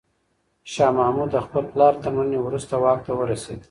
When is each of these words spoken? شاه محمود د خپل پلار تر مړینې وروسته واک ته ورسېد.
شاه 0.71 0.91
محمود 0.97 1.29
د 1.33 1.37
خپل 1.45 1.63
پلار 1.71 1.93
تر 2.01 2.09
مړینې 2.15 2.39
وروسته 2.41 2.73
واک 2.83 2.99
ته 3.07 3.11
ورسېد. 3.15 3.59